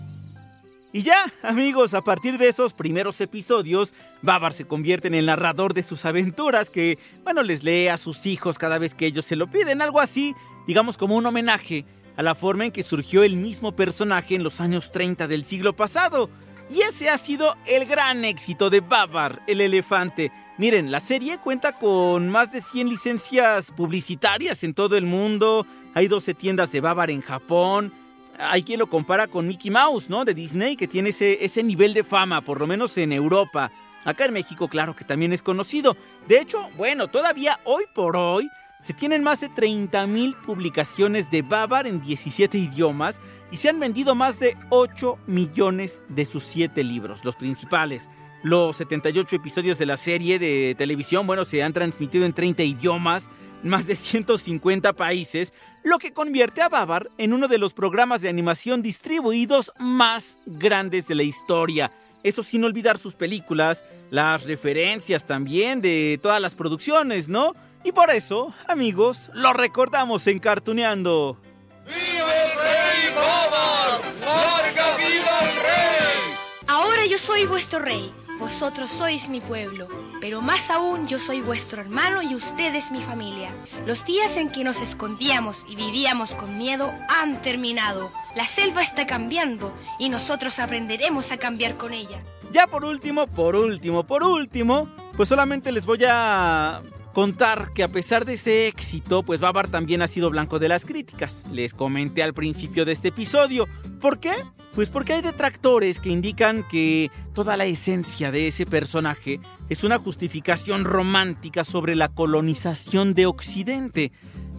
Y 0.92 1.02
ya, 1.02 1.32
amigos, 1.42 1.94
a 1.94 2.02
partir 2.02 2.36
de 2.36 2.48
esos 2.48 2.72
primeros 2.72 3.20
episodios, 3.20 3.94
Babar 4.22 4.52
se 4.52 4.66
convierte 4.66 5.06
en 5.06 5.14
el 5.14 5.26
narrador 5.26 5.72
de 5.72 5.84
sus 5.84 6.04
aventuras 6.04 6.68
que, 6.68 6.98
bueno, 7.22 7.44
les 7.44 7.62
lee 7.62 7.86
a 7.88 7.96
sus 7.96 8.26
hijos 8.26 8.58
cada 8.58 8.78
vez 8.78 8.96
que 8.96 9.06
ellos 9.06 9.24
se 9.24 9.36
lo 9.36 9.46
piden, 9.46 9.82
algo 9.82 10.00
así, 10.00 10.34
digamos 10.66 10.96
como 10.96 11.14
un 11.14 11.26
homenaje 11.26 11.84
a 12.16 12.22
la 12.22 12.34
forma 12.34 12.64
en 12.64 12.72
que 12.72 12.82
surgió 12.82 13.22
el 13.22 13.36
mismo 13.36 13.76
personaje 13.76 14.34
en 14.34 14.42
los 14.42 14.60
años 14.60 14.90
30 14.90 15.28
del 15.28 15.44
siglo 15.44 15.76
pasado. 15.76 16.28
Y 16.68 16.80
ese 16.80 17.08
ha 17.08 17.18
sido 17.18 17.54
el 17.66 17.84
gran 17.84 18.24
éxito 18.24 18.68
de 18.68 18.80
Babar, 18.80 19.42
el 19.46 19.60
elefante. 19.60 20.32
Miren, 20.58 20.90
la 20.90 20.98
serie 20.98 21.38
cuenta 21.38 21.72
con 21.72 22.28
más 22.30 22.50
de 22.50 22.60
100 22.60 22.88
licencias 22.88 23.70
publicitarias 23.70 24.64
en 24.64 24.74
todo 24.74 24.96
el 24.96 25.04
mundo, 25.04 25.66
hay 25.94 26.08
12 26.08 26.34
tiendas 26.34 26.72
de 26.72 26.80
Babar 26.80 27.10
en 27.10 27.20
Japón, 27.20 27.92
hay 28.38 28.62
quien 28.62 28.78
lo 28.78 28.88
compara 28.88 29.26
con 29.26 29.46
Mickey 29.46 29.70
Mouse, 29.70 30.08
¿no? 30.08 30.24
De 30.24 30.34
Disney, 30.34 30.76
que 30.76 30.88
tiene 30.88 31.10
ese, 31.10 31.44
ese 31.44 31.62
nivel 31.62 31.94
de 31.94 32.04
fama, 32.04 32.40
por 32.40 32.60
lo 32.60 32.66
menos 32.66 32.96
en 32.98 33.12
Europa. 33.12 33.70
Acá 34.04 34.26
en 34.26 34.32
México, 34.34 34.68
claro 34.68 34.94
que 34.94 35.04
también 35.04 35.32
es 35.32 35.42
conocido. 35.42 35.96
De 36.28 36.38
hecho, 36.38 36.68
bueno, 36.76 37.08
todavía 37.08 37.58
hoy 37.64 37.84
por 37.94 38.16
hoy 38.16 38.48
se 38.80 38.94
tienen 38.94 39.24
más 39.24 39.40
de 39.40 39.50
30.000 39.50 40.36
publicaciones 40.42 41.30
de 41.30 41.42
Babar 41.42 41.86
en 41.86 42.00
17 42.00 42.56
idiomas 42.56 43.20
y 43.50 43.56
se 43.56 43.68
han 43.68 43.80
vendido 43.80 44.14
más 44.14 44.38
de 44.38 44.56
8 44.70 45.18
millones 45.26 46.02
de 46.08 46.24
sus 46.24 46.44
7 46.44 46.84
libros, 46.84 47.24
los 47.24 47.36
principales. 47.36 48.08
Los 48.42 48.76
78 48.76 49.36
episodios 49.36 49.78
de 49.78 49.86
la 49.86 49.96
serie 49.96 50.38
de 50.38 50.74
televisión, 50.76 51.26
bueno, 51.26 51.44
se 51.44 51.62
han 51.62 51.72
transmitido 51.72 52.26
en 52.26 52.32
30 52.32 52.62
idiomas, 52.62 53.28
más 53.62 53.86
de 53.86 53.96
150 53.96 54.92
países, 54.92 55.52
lo 55.82 55.98
que 55.98 56.12
convierte 56.12 56.62
a 56.62 56.68
Babar 56.68 57.10
en 57.18 57.32
uno 57.32 57.48
de 57.48 57.58
los 57.58 57.74
programas 57.74 58.20
de 58.20 58.28
animación 58.28 58.82
distribuidos 58.82 59.72
más 59.78 60.38
grandes 60.46 61.06
de 61.08 61.14
la 61.14 61.22
historia. 61.22 61.92
Eso 62.22 62.42
sin 62.42 62.64
olvidar 62.64 62.98
sus 62.98 63.14
películas, 63.14 63.84
las 64.10 64.46
referencias 64.46 65.26
también 65.26 65.80
de 65.80 66.18
todas 66.22 66.40
las 66.40 66.54
producciones, 66.54 67.28
¿no? 67.28 67.54
Y 67.84 67.92
por 67.92 68.10
eso, 68.10 68.52
amigos, 68.66 69.30
lo 69.32 69.52
recordamos 69.52 70.26
en 70.26 70.40
Cartuneando. 70.40 71.38
¡Viva 71.86 72.44
el 72.44 72.50
rey 72.50 73.14
Babar! 73.14 74.00
¡Larga 74.20 74.96
vida 74.96 75.38
al 75.38 75.54
rey! 75.54 76.36
Ahora 76.66 77.06
yo 77.06 77.16
soy 77.16 77.44
vuestro 77.44 77.78
rey. 77.78 78.10
Vosotros 78.38 78.90
sois 78.90 79.30
mi 79.30 79.40
pueblo, 79.40 79.88
pero 80.20 80.42
más 80.42 80.70
aún 80.70 81.08
yo 81.08 81.18
soy 81.18 81.40
vuestro 81.40 81.80
hermano 81.80 82.20
y 82.20 82.34
ustedes 82.34 82.90
mi 82.90 83.00
familia. 83.00 83.50
Los 83.86 84.04
días 84.04 84.36
en 84.36 84.50
que 84.50 84.62
nos 84.62 84.82
escondíamos 84.82 85.64
y 85.68 85.74
vivíamos 85.74 86.34
con 86.34 86.58
miedo 86.58 86.92
han 87.08 87.40
terminado. 87.40 88.10
La 88.34 88.46
selva 88.46 88.82
está 88.82 89.06
cambiando 89.06 89.72
y 89.98 90.10
nosotros 90.10 90.58
aprenderemos 90.58 91.32
a 91.32 91.38
cambiar 91.38 91.76
con 91.76 91.94
ella. 91.94 92.22
Ya 92.52 92.66
por 92.66 92.84
último, 92.84 93.26
por 93.26 93.56
último, 93.56 94.06
por 94.06 94.22
último, 94.22 94.88
pues 95.16 95.30
solamente 95.30 95.72
les 95.72 95.86
voy 95.86 96.04
a 96.06 96.82
contar 97.14 97.72
que 97.72 97.82
a 97.82 97.88
pesar 97.88 98.26
de 98.26 98.34
ese 98.34 98.66
éxito, 98.68 99.22
pues 99.22 99.40
Babar 99.40 99.68
también 99.68 100.02
ha 100.02 100.08
sido 100.08 100.28
blanco 100.28 100.58
de 100.58 100.68
las 100.68 100.84
críticas. 100.84 101.42
Les 101.50 101.72
comenté 101.72 102.22
al 102.22 102.34
principio 102.34 102.84
de 102.84 102.92
este 102.92 103.08
episodio. 103.08 103.66
¿Por 103.98 104.18
qué? 104.18 104.32
Pues 104.76 104.90
porque 104.90 105.14
hay 105.14 105.22
detractores 105.22 106.00
que 106.00 106.10
indican 106.10 106.62
que 106.68 107.10
toda 107.32 107.56
la 107.56 107.64
esencia 107.64 108.30
de 108.30 108.48
ese 108.48 108.66
personaje 108.66 109.40
es 109.70 109.84
una 109.84 109.98
justificación 109.98 110.84
romántica 110.84 111.64
sobre 111.64 111.96
la 111.96 112.10
colonización 112.10 113.14
de 113.14 113.24
Occidente. 113.24 114.12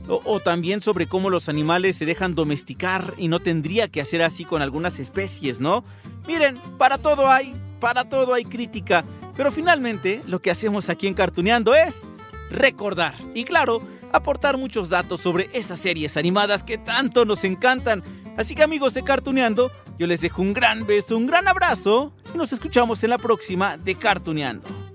O, 0.08 0.40
también 0.40 0.82
sobre 0.82 1.06
cómo 1.06 1.30
los 1.30 1.50
animales 1.50 1.98
se 1.98 2.08
dejan 2.08 2.34
domesticar 2.34 3.14
y 3.18 3.28
no 3.28 3.42
tendría 3.42 3.90
que 3.90 4.02
hacer 4.02 4.24
así 4.24 4.44
con 4.44 4.64
algunas 4.64 5.00
especies, 5.00 5.60
¿no? 5.60 5.84
Miren, 6.26 6.58
para 6.80 6.98
todo 6.98 7.30
hay, 7.30 7.54
para 7.80 8.10
todo 8.10 8.34
hay 8.34 8.46
crítica. 8.46 9.06
Pero 9.36 9.52
finalmente, 9.52 10.22
lo 10.26 10.42
que 10.42 10.50
hacemos 10.50 10.90
aquí 10.90 11.06
en 11.06 11.14
Cartuneando 11.14 11.76
es 11.76 12.10
recordar 12.50 13.14
y 13.36 13.44
claro, 13.44 13.82
aportar 14.12 14.58
muchos 14.58 14.90
datos 14.90 15.22
sobre 15.22 15.52
esas 15.54 15.80
series 15.80 16.18
animadas 16.18 16.64
que 16.64 16.80
tanto 16.80 17.24
nos 17.24 17.44
encantan. 17.44 18.02
Así 18.38 18.56
que 18.56 18.64
amigos 18.64 18.94
de 18.94 19.04
Cartuneando, 19.04 19.72
yo 19.98 20.08
les 20.08 20.22
dejo 20.22 20.42
un 20.42 20.54
gran 20.54 20.86
beso, 20.86 21.18
un 21.18 21.28
gran 21.28 21.48
abrazo 21.48 22.14
y 22.34 22.38
nos 22.38 22.54
escuchamos 22.54 23.04
en 23.04 23.10
la 23.10 23.18
próxima 23.18 23.78
de 23.78 23.96
Cartuneando. 23.96 24.87